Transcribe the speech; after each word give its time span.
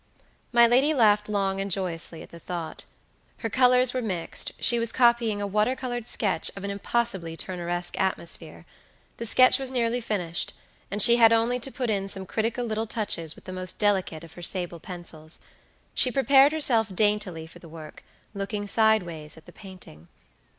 My 0.51 0.65
lady 0.65 0.95
laughed 0.95 1.29
long 1.29 1.61
and 1.61 1.69
joyously 1.69 2.23
at 2.23 2.31
the 2.31 2.39
thought. 2.39 2.85
Her 3.37 3.51
colors 3.51 3.93
were 3.93 4.01
mixed; 4.01 4.51
she 4.59 4.79
was 4.79 4.91
copying 4.91 5.39
a 5.39 5.45
water 5.45 5.75
colored 5.75 6.07
sketch 6.07 6.49
of 6.55 6.63
an 6.63 6.71
impossibly 6.71 7.37
Turneresque 7.37 7.99
atmosphere. 7.99 8.65
The 9.17 9.27
sketch 9.27 9.59
was 9.59 9.69
nearly 9.69 10.01
finished, 10.01 10.53
and 10.89 11.03
she 11.03 11.17
had 11.17 11.31
only 11.31 11.59
to 11.59 11.71
put 11.71 11.91
in 11.91 12.09
some 12.09 12.25
critical 12.25 12.65
little 12.65 12.87
touches 12.87 13.35
with 13.35 13.43
the 13.43 13.53
most 13.53 13.77
delicate 13.77 14.23
of 14.23 14.33
her 14.33 14.41
sable 14.41 14.79
pencils. 14.79 15.39
She 15.93 16.09
prepared 16.09 16.51
herself 16.51 16.87
daintily 16.95 17.45
for 17.45 17.59
the 17.59 17.69
work, 17.69 18.03
looking 18.33 18.65
sideways 18.65 19.37
at 19.37 19.45
the 19.45 19.53
painting. 19.53 20.07